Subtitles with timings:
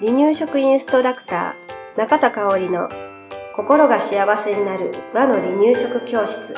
[0.00, 2.88] 離乳食インストラクター中田香織の
[3.54, 6.54] 心が幸せになる和の離乳食教室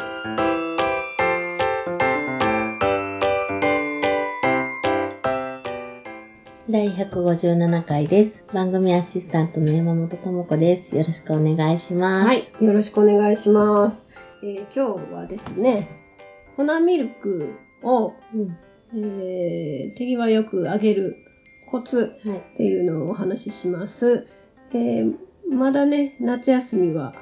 [6.73, 8.45] 第157回です。
[8.55, 10.96] 番組アシスタントの山本智子です。
[10.96, 12.27] よろしくお願いします。
[12.27, 14.07] はい、よろしくお願いします。
[14.43, 15.87] えー今日はですね、
[16.57, 18.57] 粉ミルクを、うん。
[18.95, 21.17] えー手際よく揚げる
[21.71, 22.39] コツはい。
[22.39, 24.26] っていうのをお話しします。
[24.72, 25.17] えー
[25.50, 27.14] まだね、夏休みは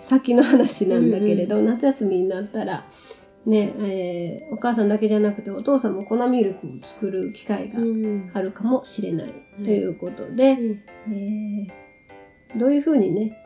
[0.00, 2.86] 先の話なんだけれど、夏休みになったら、
[3.46, 8.30] ね、えーお母さんだけじゃなくてお父さんも粉ミルクを作る機会がん。
[8.34, 13.36] あるかもしれないうんということで、うんえーどういうふうにね、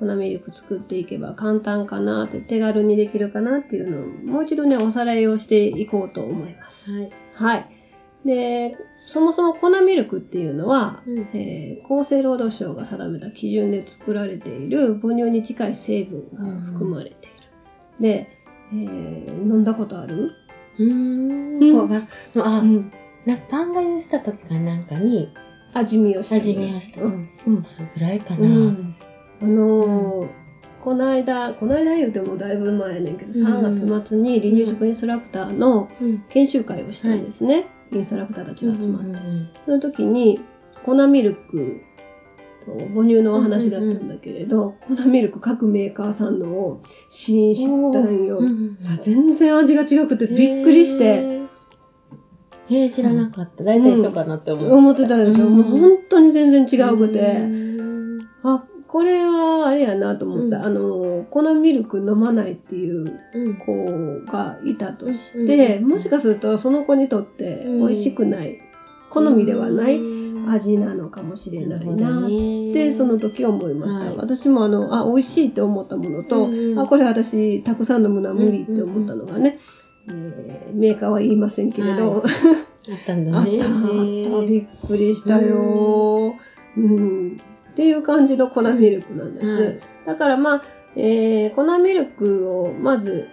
[0.00, 6.90] 粉ミルク作っていけば簡単かなって、手軽にできるかなっていうのを、もう一度ね、おさらいをしていこうと思います。
[6.92, 7.10] はい。
[7.34, 7.66] はい。
[8.24, 17.36] で、そもそも粉ミルクっていうのは、うんえー厚生労働省が定めた基準で作られている母乳に近い成分が含まれている。
[18.00, 18.26] で、
[18.72, 20.30] えー飲んだことある？
[20.78, 21.72] うーん。
[21.72, 22.90] こうが、あ、ん。
[23.26, 25.28] なんかパンがゆした時かなんかに、
[25.72, 27.02] 味見をして味見をした。
[27.02, 27.28] ううんん。
[27.46, 27.62] うん。
[27.94, 28.48] ぐらいかうな。
[28.48, 28.94] ん。
[29.42, 30.40] あのー
[30.82, 36.24] この間、この間言うてもだいぶ前やねんけど、うん3月末に離乳食インストラクターのうん。
[36.30, 37.66] 研修会をしたんですね。
[37.92, 39.08] インストラクターたちが集まって。
[39.08, 40.40] うんその時に
[40.82, 41.82] 粉ミルク
[42.64, 48.38] と母乳のお話だったんだけれど、粉ミルク各メーカーさんのを試飲したんよ。
[48.38, 48.78] うん。
[49.00, 51.04] 全然味が違くてびっくりして、
[52.70, 52.94] へー。
[52.94, 53.64] 知らなかった。
[53.64, 54.72] 大体一緒かなって思って。
[54.72, 55.48] 思ってたでしょ。
[55.50, 57.59] もう本当に全然違うくうて、
[58.90, 60.58] これはあれやなと思った。
[60.58, 60.64] うん。
[60.66, 63.54] あの、粉ミルク飲まないっていううん。
[63.56, 65.88] 子がいたとしうんて、うん。
[65.88, 68.58] もしかするとその子にとって美味しくない、
[69.10, 70.00] 好みではない
[70.48, 72.28] 味なのかもしれないなっ
[72.72, 74.16] てその時思いました、はい。
[74.16, 79.58] 私もあのあ美味しいって思ったものと、うんあこれ私たくさん飲むのは無理って思ったのがね、
[80.08, 83.56] えーメーカーは言いませんけれど、 あったんあだね。
[83.56, 84.46] ったあった。
[84.46, 86.34] びっくりしたよ、
[86.76, 87.36] うん
[87.80, 90.62] っていう感じの粉ミルクなんです、はいだからまあ、
[90.96, 93.28] えー粉ミルクをまず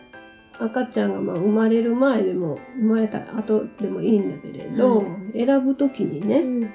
[0.59, 5.07] 赤ちゃんがまあ生まれる前でも生まれた後でもいいんだけれど、はい
[5.45, 6.73] 選ぶ時にね、うん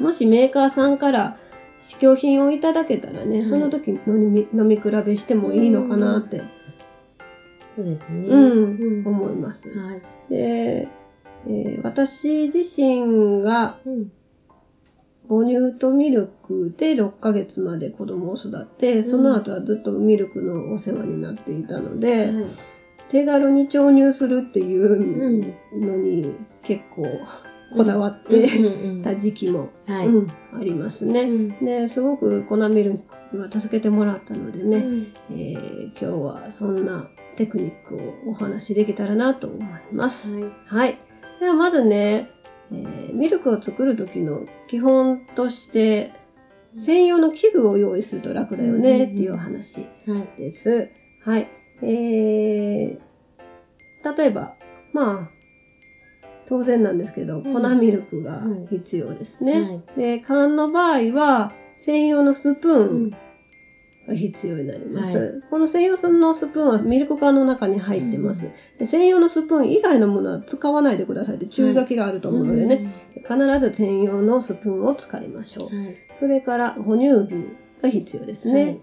[0.00, 1.36] もしメーカーさんから
[1.78, 6.42] 試供品をいただけたらね、はいその時飲み飲み比べしてもいいのかなって、
[7.74, 8.28] そうですね。
[8.28, 9.68] うんうん思います。
[9.76, 10.00] はい。
[10.30, 10.88] で、
[11.46, 14.12] えー私自身がうん。
[15.28, 22.34] 母乳とミルクで6ヶ月まで子供を育って、その後はずっとミルクのお世話になっていたので、はい
[23.10, 27.06] 手軽に調乳するっていうのに結構
[27.72, 30.04] こだわってうんた時期も、あ
[30.60, 31.20] りますね。
[31.20, 40.32] うんですごく粉ミルクは助けてもらったのでね、うんえー今日はそんなテクニックをお話しできたらなと思います。
[40.32, 40.52] はい。
[40.66, 40.98] はい。
[41.40, 42.30] ではまずね、
[42.72, 46.10] えーミルクを作る時の基本として
[46.76, 50.40] 専用の器具を用意すると楽だよねっていうお話はい。
[50.40, 50.88] です。
[51.20, 51.46] はい。
[51.82, 54.54] えー、例えば、
[54.92, 55.34] まあ、
[56.46, 59.62] 当然なんですけど、ん粉ミルクが必要ですね。
[59.62, 63.16] はいで、缶の場合は、専用のスプーうんンが
[64.12, 65.18] 必要になります。
[65.18, 68.50] はこの専用のスプーンはミルク缶の中に入ってます。
[68.78, 72.84] で専用のスプーン以外のものは使わないでくださいって注意書きがあると思うのでね、
[73.22, 75.74] 必ず専用のスプーンを使いましょう。
[75.74, 75.94] はい。
[76.18, 78.78] それから、哺乳瓶が必要ですね。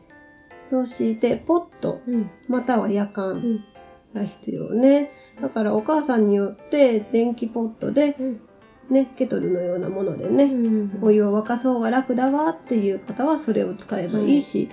[0.68, 2.30] そして、ポット、うん。
[2.48, 3.64] または夜う間ん。
[4.14, 5.10] が必要ね。
[5.42, 8.40] だから、お母さんによって、電気ポットで、うん。
[8.90, 10.52] ね、ケトルのようなものでね、
[11.02, 14.68] お湯を沸かそうが楽だわっていう方はそれを使えばいいし、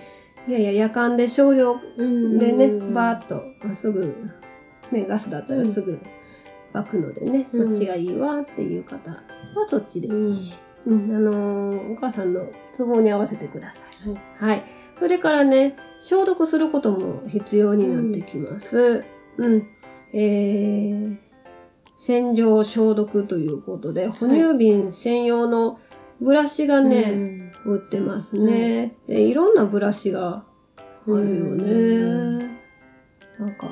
[0.49, 4.15] いやいや、夜間で少量うんでね、バーッと、あすぐ、
[4.91, 5.99] ね、ガスだったらすぐ
[6.73, 9.23] 沸くのでね、うんそっちがいいわっていう方は
[9.69, 10.57] そっちでいいし、
[10.87, 12.47] うんあのーお母さんの
[12.77, 14.15] 都合に合わせてください。
[14.41, 14.51] はい。
[14.51, 14.65] はい。
[14.99, 19.05] それからね、消毒することも必要になってきます。
[19.37, 19.69] うん。
[20.15, 21.19] えー、
[21.99, 25.79] 洗浄消毒ということで、哺乳瓶専用の
[26.21, 29.23] ブラシがね、売ってますね、で。
[29.23, 30.45] いろんなブラシが
[31.07, 31.73] あるよね。
[31.73, 32.39] うん。
[32.39, 32.49] なん
[33.57, 33.69] か、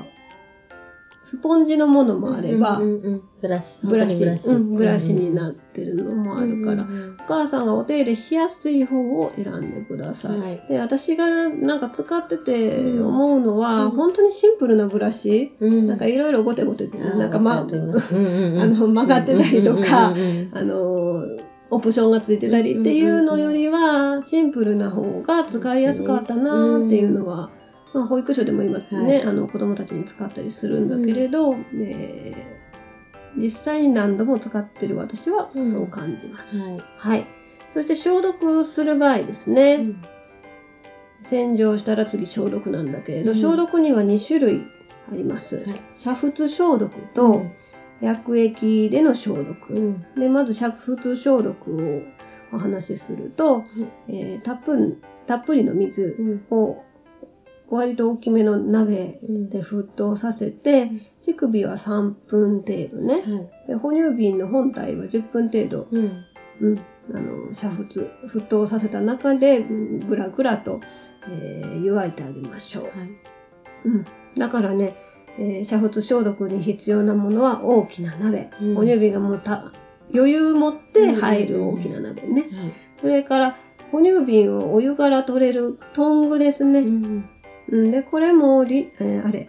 [1.26, 3.78] スポンジのものもあれば、うんうんうんブラシ。
[3.84, 4.24] ブラシ。
[4.24, 10.38] うん、ブラシにっなってるのもあるから、うんうんお母さんがお手入れしやすい方を選んでください。
[10.38, 10.64] はい。
[10.68, 13.90] で私がなんか使ってて思うのは、うん。
[13.90, 15.88] 本当にシンプルなブラシ、うん。
[15.88, 20.14] なんかいろいろゴテゴテ、なんかまあ の曲がってたりとか
[20.52, 21.24] あの
[21.70, 27.50] オプションがついてたりっていうのよりは、シンプルな方が使いやすかったなっていうのは、
[27.92, 32.66] まあ、保育所でも今ね、はいあの子供たちに使ったりするんだけれど、えー
[33.38, 36.58] 実際に何度も使ってる私はうんそう感じます。
[36.58, 36.78] はい。
[36.96, 37.26] はい。
[37.74, 39.80] そして消毒する場合ですね。
[41.28, 44.62] 洗浄したら次消毒なんだけれど、うん消毒には2種類
[45.12, 45.56] あります。
[45.56, 47.44] はい煮沸消毒と
[48.00, 49.72] 薬液での消毒。
[49.72, 50.04] うん。
[50.18, 52.02] で、まず煮沸消毒を
[52.52, 53.64] お話しすると、
[54.08, 54.96] えーたっぷり、
[55.26, 56.44] たっぷりの水うん。
[56.50, 56.82] を
[57.68, 59.48] 割と大きめの鍋うん。
[59.48, 60.90] で沸騰させて、
[61.22, 63.14] 乳首は3分程度ね。
[63.14, 63.50] はい。
[63.68, 66.24] で哺乳瓶の本体は10分程度、うん。
[66.60, 66.78] うん、
[67.14, 70.80] あの、煮沸、沸騰させた中で、うんぐらぐらと、
[71.28, 72.84] えー湯がいてあげましょう。
[72.84, 72.92] はい。
[73.86, 74.04] うん。
[74.38, 74.94] だからね、
[75.38, 78.50] えー煮沸消毒に必要なものは大きな鍋。
[78.60, 79.72] うん哺乳瓶がもうた
[80.14, 82.42] 余裕持って入る大きな鍋ね。
[82.42, 82.50] はい。
[83.00, 83.56] それから、
[83.92, 86.80] 哺乳瓶をお湯から取れるトングですね。
[86.80, 87.28] うん。
[87.68, 89.48] うん、で、これもり、えーあれ、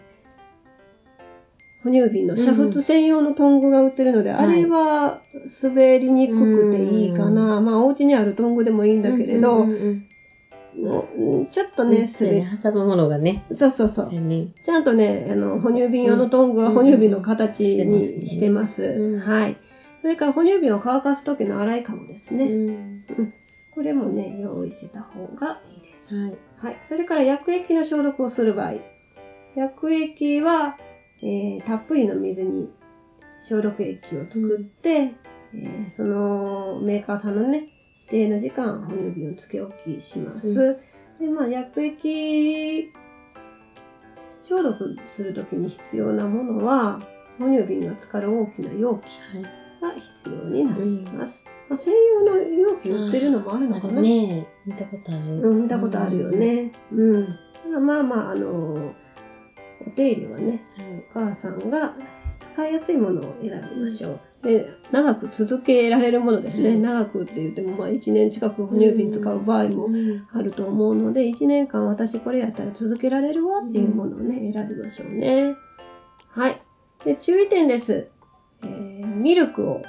[1.83, 5.21] 哺乳瓶の煮沸専用のトングが売ってるので、んあれは
[5.63, 7.61] 滑りにくくていいかな。
[7.61, 10.03] まあ、お家にあるトングでもいいんだけれど、うんうんうんうん
[11.51, 13.43] ちょっとうんね、滑り、挟むものがね。
[13.53, 14.11] そうそうそう。
[14.11, 14.47] ね。
[14.63, 18.83] ちゃんとね、あの、哺乳瓶用のトングはうん哺乳瓶の形にしてます。
[18.83, 19.57] うんはい。
[20.01, 22.45] それから哺乳瓶を乾かす時の洗い籠ですね。
[22.45, 23.03] うん。
[23.73, 26.15] これもね、用意してた方がいいです。
[26.15, 26.37] はい。
[26.57, 26.75] はい。
[26.83, 28.73] それから薬液の消毒をする場合。
[29.55, 30.75] 薬液は、
[31.23, 32.69] えーたっぷりの水に
[33.39, 34.89] 消毒液を作って、
[35.53, 40.49] えーそのメーカーさんのね、指定の時間、哺乳瓶をつけ置きします。
[40.49, 40.79] う
[41.19, 42.93] で、まあ、薬液
[44.39, 46.99] 消毒するときに必要なものは、
[47.39, 49.03] 哺乳瓶が浸かる大きな容器
[49.33, 49.67] はい。
[49.79, 51.45] が必要になります。
[51.69, 55.21] まあ、専用の容器売ってるのもあるのかあなれね、見たことある。
[55.41, 56.71] うん、見たことあるよね。
[56.91, 57.25] うん。
[57.25, 57.39] だか
[57.73, 58.95] らまあまあ、あの、
[59.85, 60.97] お手入れはね、はい。
[60.99, 61.95] お母さんが
[62.39, 64.19] 使いやすいものを選びましょう。
[64.47, 66.69] で、長く続けられるものですね。
[66.69, 75.57] うん長くって言っても、まあ1年近く哺乳瓶使う場合もうんあると思うので、1年間私これやったら続けられるわっていうものをね、選びましょうね。
[76.29, 76.61] はい。
[77.03, 78.09] で、注意点です。
[78.63, 79.81] えーミルクを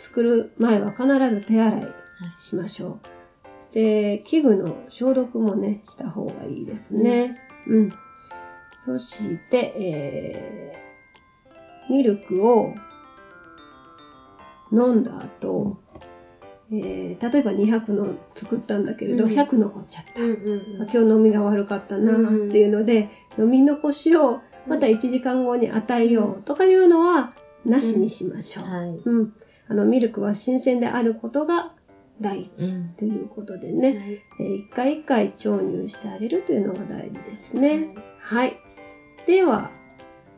[0.00, 1.88] 作る前は必ず手洗い
[2.40, 2.98] しましょ
[3.70, 3.74] う。
[3.74, 7.36] で、器具の消毒もね、した方がいいですね。
[7.68, 7.92] うん。
[8.84, 12.74] そして、えーミルクを
[14.72, 15.78] 飲んだ後、
[16.70, 20.22] えー例えば200の作ったんだけれど、うん100残っちゃった。
[20.22, 20.32] うんう
[20.78, 27.34] んあ今日飲みが悪かったなっていうので、飲み残しをまたうん1時間後に与えようとかいうのは、
[27.64, 28.64] なしにしましょう。
[28.64, 28.88] はい。
[29.04, 29.32] うん。
[29.68, 31.72] あの、ミルクは新鮮であることが
[32.20, 37.94] 第一うんということでね、えー一回一回調乳してあげるというのが大事ですね。
[38.18, 38.56] はい。
[39.26, 39.70] では、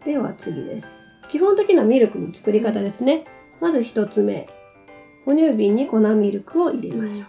[0.04, 1.04] では次です。
[1.30, 3.24] 基本的なミルクの作り方ですね。
[3.64, 4.46] まず一つ目。
[5.24, 7.26] 哺乳瓶に粉ミルクを入れましょう。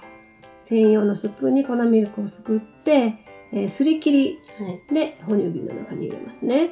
[0.63, 3.13] 専用のスプーンに粉ミルクをすくって、
[3.53, 4.93] えーすり切りはい。
[4.93, 6.71] で哺乳瓶の中に入れますね。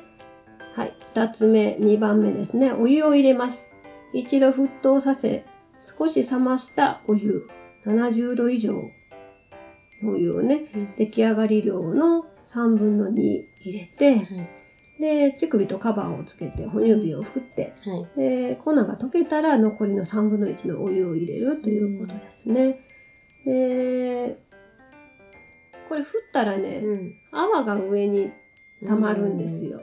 [0.76, 0.94] はい。
[1.14, 2.74] 二つ目、二番目ですね。
[2.74, 3.70] お湯を入れます。
[4.14, 5.46] 一度沸騰させ、
[5.80, 7.48] 少し冷ましたお湯。
[7.86, 10.66] 70度以上のお湯をね、
[10.98, 14.63] 出来上がり量の3分の2入れて、はい。
[15.00, 18.20] で、乳首とカバーをつけて哺乳瓶を振って、はい。
[18.20, 22.80] で、粉が溶けたら残りの3分の1のお湯を入れるということですね。
[23.46, 24.38] で、
[25.90, 27.14] これ振ったらね、うん。
[27.32, 28.32] 泡が上に
[28.86, 29.82] 溜まるんですよ。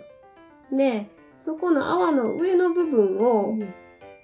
[0.72, 1.06] で、
[1.40, 3.58] そこの泡の上の部分を、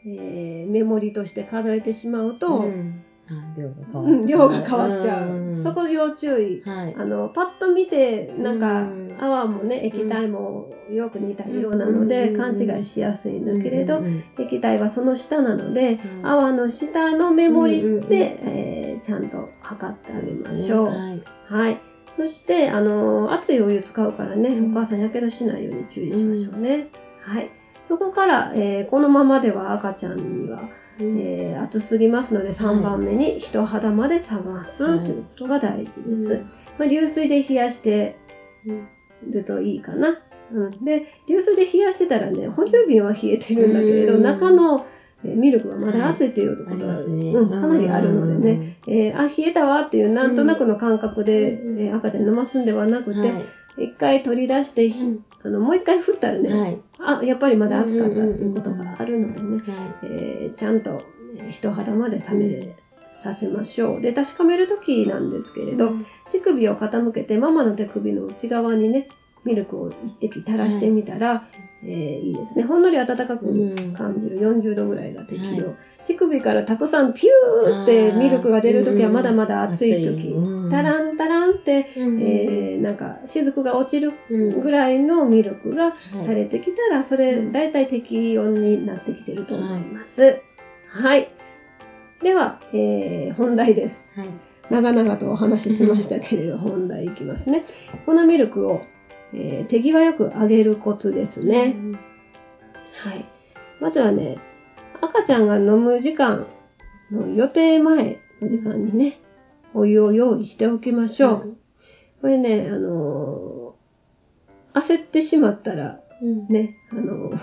[0.07, 2.71] えーメモリとして数えてしまうと、
[4.27, 5.35] 量が変わっちゃう。
[5.53, 6.63] んそこ要注意。
[6.63, 6.95] はい。
[6.97, 14.03] あの、パッと見て、なんかうん、泡もね、液体もよく似た色なので、勘違いしやすいんだけれど、
[14.39, 20.89] 液体はその下なので、泡の下のメモリうんうんうんで、えちゃんと測ってあげましょう。
[21.47, 21.81] はい。
[22.17, 26.89] そして、あの、熱いお湯使うからね、お母さんやけどしないように注意しましょうね。
[27.21, 27.51] はい。
[27.85, 30.61] そこから、えーこのままでは赤ちゃんには、
[30.99, 36.33] えー熱すぎますので、3番目に人肌まで冷ますはいということが大事です。
[36.33, 36.49] うんま
[36.81, 38.17] あ、流水で冷やして
[39.31, 40.23] るといいかな。
[40.53, 44.23] うん、で流水で冷やしてたらね哺乳瓶は冷えてるんだけれど、うん。
[44.23, 44.87] 中の
[45.25, 51.81] えーミルクがまだ熱いっていうことが、うん、かなりあるのでね、えーあ冷えたわっていうなんとなくの感覚で、うん。
[51.81, 53.45] えー赤ちゃんに飲ますんではなくて、はい。
[53.79, 54.91] 一回取り出して、
[55.43, 56.79] あのもう一回振ったらね、はい。
[56.99, 59.63] あやっぱりまだ熱かったっていうことがあるのでね、はい。
[60.05, 61.03] えーちゃんと
[61.39, 62.77] えー人肌まで冷め
[63.13, 64.01] させましょう。
[64.01, 65.95] で確かめる時なんですけれど、
[66.29, 69.09] 乳首を傾けてママの手首の内側にね
[69.47, 71.49] ミルクを一滴垂らしてみたら、
[71.83, 72.65] えーいいですね。
[72.65, 74.41] ほんのり温かくうん感じる。
[74.41, 80.71] 40度ぐらいが適量、は乳首からたくさんピューってミルクが出る時はまだまだ熱い時、うん。
[80.71, 90.41] タランタランって、うんえーなんか雫が落ちるうんぐらいのミルクがはい垂れてきたらそれうん大体適温になってきてると思います。
[90.89, 91.29] はい、
[92.23, 94.13] では、えー本題です。
[94.17, 94.29] はい。
[94.69, 97.65] 長々とお話ししましたけれど、本題いきますね。
[98.05, 98.83] 粉ミルクを、
[99.33, 101.77] えー手際よく揚げるコツですね。
[102.93, 103.25] はい。
[103.81, 104.39] まずはね、
[105.01, 106.47] 赤ちゃんが飲む時間
[107.11, 109.21] の予定前の時間にね、
[109.75, 111.57] お湯を用意しておきましょう。
[112.21, 113.57] これね、あのー
[114.79, 116.49] 焦ってしまったら、うん。
[116.49, 117.39] ね、あのー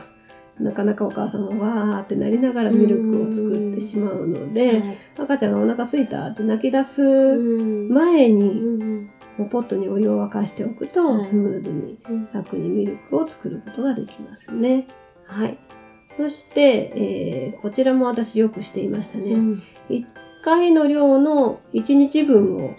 [0.60, 14.88] なかなかお母さんもわーってなりながらミルクを作ってしまうので、はい赤ちゃんがお腹すいたって泣き出すうん前に、ポットにお湯を沸かしておくはいとスムーズにうん楽にミルクを作ることができますね。
[15.26, 15.58] はい。
[16.10, 19.34] そして、えーこちらも私よくしていましたね。
[19.34, 20.06] うん1
[20.44, 22.76] 回の量の1日分をはい。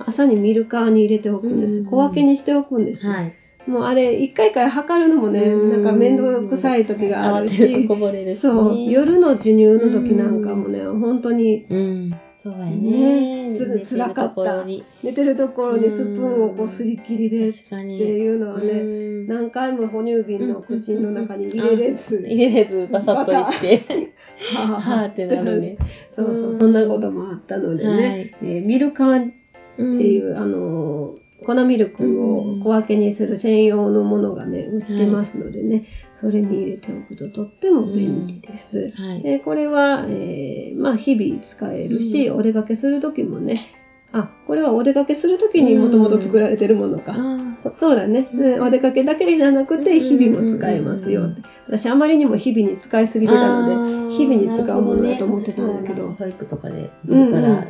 [0.00, 1.80] 朝にミルカーに入れておくんです。
[1.80, 3.06] うん小分けにしておくんです。
[3.08, 3.34] はい。
[3.68, 7.86] もうあれ、1回から測るのもね、なんか面倒くさい時があるし
[8.34, 12.14] そう、夜の授乳の時なんかもね、本当にうん。
[12.50, 13.48] そうやね。
[13.48, 13.54] ね。
[13.54, 14.64] つ寝てる辛かった。
[14.64, 17.52] 寝てるところでスプーンをこうすり切りでっ。
[17.52, 19.26] ていうのはね、うん。
[19.26, 24.12] 何回も哺乳瓶の口の中に入れれず、入れれずバサッといって、
[24.56, 24.66] はあ。
[24.80, 25.76] はーってなるね。
[26.10, 26.58] そうそうう、ん。
[26.58, 28.30] そんなこともあったのでね、はい。
[28.42, 29.32] えーミルカーっ
[29.74, 38.92] っていう、あのー粉ミルクを小分けにする専用のものがね、売ってますのでね、それに入れておくととっても便利です。
[38.96, 39.22] はい。
[39.22, 42.36] でこれは、えーまあ日々使えるし、うん。
[42.38, 43.72] お出かけする時もね、
[44.10, 47.14] あ、これはお出かけする時にもともと作られてるものか。
[47.60, 51.30] そそうだね、うんねお出かけだけじゃなくて日々も使えますよ。
[51.66, 56.12] 私あまりにも日々に使いすぎてたので、日々に使うものだと思ってたんだけど。
[56.12, 57.66] 保育とかで、うんだから、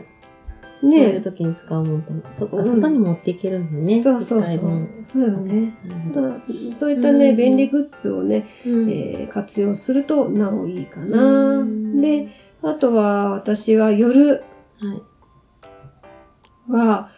[0.80, 2.24] そういうね時に使うもんと思う。
[2.36, 4.02] そっか、うん外に持っていけるのね。
[4.02, 4.60] そうそうそう。
[5.12, 5.74] そうよね。
[6.78, 11.62] そういったね、うん便利グッズをね、うんえー活用するとなおいいかうな。
[11.64, 12.28] んで、
[12.62, 14.42] あとは私は夜は
[14.94, 15.02] い。
[16.72, 17.10] は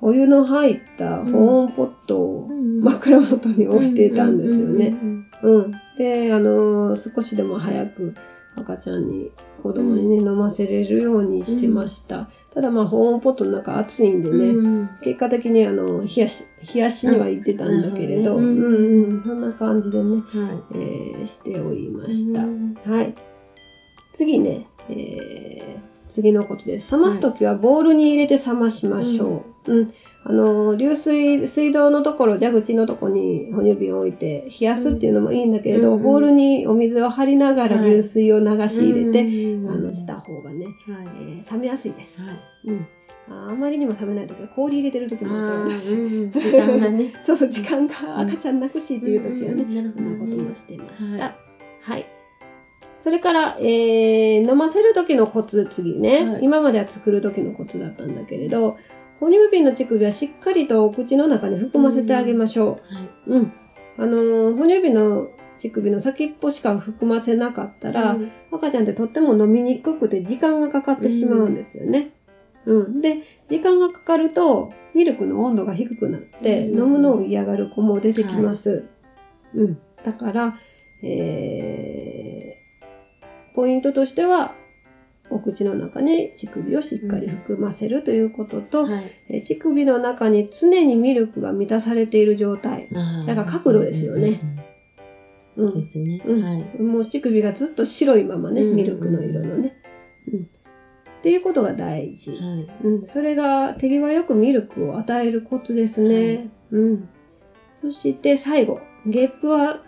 [0.00, 2.48] お湯の入った保温ポットを
[2.80, 4.94] 枕元に置いていたんですよね。
[5.42, 5.72] うん。
[5.98, 8.14] で、あのー少しでも早く
[8.56, 9.30] 赤ちゃんに、
[9.62, 12.28] 子供にね、飲ませれるようにしてました。
[12.54, 20.22] ただまあ保温ポットの中暑いんでね、うん結果的にあの、冷やし、冷やしには行ってたんだけれど、ううんうん、そんな感じでね、は
[20.72, 20.78] い。
[20.78, 22.42] えーしておりました。
[22.42, 23.14] うんはい。
[24.12, 26.92] 次ね、えー次のことです。
[26.92, 29.72] 冷ますときはボウルに入れて冷ましましょう。
[29.72, 29.92] うん。
[30.24, 40.74] あのー、流水、水道のところ、蛇口のところに哺乳瓶を置いて冷やすっていうのもいいんだけれど、うんボウルにお水を張りながらはい流水を流し入れて、うんあの、した方がね、はい。
[41.38, 42.20] えー冷めやすいです。
[42.22, 42.36] はい。
[42.66, 42.86] うん。
[43.30, 45.94] ああまりにも冷めないときは氷入れてるときもあったあ私。
[45.94, 47.12] ーうん時間がね。
[47.22, 50.54] そうそう、時間が赤ちゃん泣くしっていうときはね、うんなるほどそんなこともね。
[50.54, 51.24] してました。
[51.26, 51.34] は
[51.82, 52.06] はい。
[53.08, 58.76] それから、えー、飲ませる時のコツ、次ね、はい今までは作る時のコツだったんだけれど、
[59.18, 62.80] 哺乳瓶の乳首はしっかりとお口の中に含ませてあげましょはい。
[63.28, 63.34] う。
[63.34, 63.52] うん。
[63.96, 72.10] あのー哺乳瓶の乳首の先っぽしか含ませなかったら、うん赤ちゃんってとっても飲みにくくて時間がかかってしまうんですよね。
[72.66, 73.00] うん。
[73.00, 78.84] で、時間がかかると、ミルクの温度が低くなって、うん飲むのを嫌がる子も出てきます。
[79.54, 79.78] うん。
[80.04, 80.58] だから、
[81.02, 82.17] えー、
[83.58, 84.54] ポイントとしては、
[85.30, 89.04] お口の中に乳首をしっかり含ませるということと、はい。
[89.30, 92.88] えー乳首の中に常にミルクが満たされている状態。
[93.26, 94.40] だから角度ですよね。
[95.56, 95.70] ううん。
[95.70, 95.74] ん。
[95.74, 96.22] ですね。
[96.24, 96.80] うんはい。
[96.80, 99.74] もう乳首がずっと白いままね、うんミルクの色のね。
[100.32, 100.40] うん。
[100.42, 100.44] っ
[101.22, 102.36] ていうことが大事。
[102.36, 102.40] はい。
[102.84, 103.06] うん。
[103.08, 106.48] それが手際よくミルクを与えるコツですね。
[106.70, 107.08] うん。
[107.72, 109.82] そして最後、ゲップは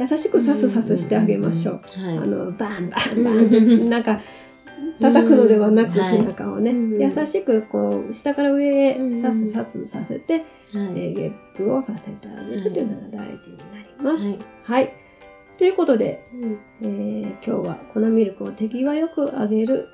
[0.00, 1.80] 優しくサスサスしてあげましょう。
[2.00, 2.18] はい。
[2.18, 4.20] あの、バンバンバンなんか、
[4.98, 10.44] 叩くのではなく背中をね、うん優しくこう下から上へうんさすさすさせて、はい。
[10.44, 14.24] えーゲップをさせてあげるというのが大事になります。
[14.24, 14.38] はい。
[14.62, 14.92] はい。
[15.58, 19.88] ということで、うんえー今日は粉ミルクを手際よくあげる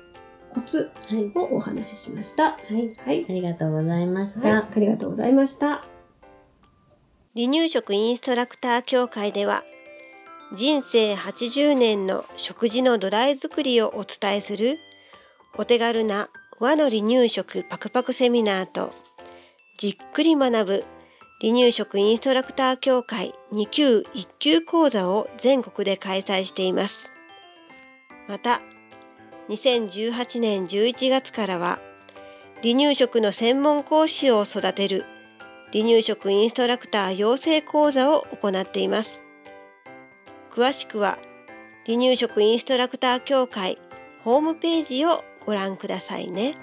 [0.53, 1.31] コツはい。
[1.35, 2.51] をお話ししました。
[2.51, 2.93] はい。
[3.05, 3.25] はい。
[3.29, 4.57] ありがとうございましはい、た。
[4.59, 5.83] ありがとうございました。
[7.35, 9.63] 離乳食インストラクター協会では
[10.53, 14.79] 人生80年の食事の土台作りをお伝えする
[15.57, 18.93] お手軽な和の離乳食パクパクセミナーと
[19.77, 20.85] じっくり学ぶ
[21.41, 27.11] 離乳食インストラクター協会2級1級講座を全国で開催しています。
[28.27, 28.61] また
[29.49, 31.79] 2018年11月からは
[32.63, 35.03] 離乳食の専門講師を育てる
[35.73, 39.26] 離乳食インストラクター養成講座を行っています。
[40.57, 41.19] 詳しくは
[41.85, 43.77] 離乳食インストラクター協会
[44.23, 46.55] ホームページをご覧くださいね。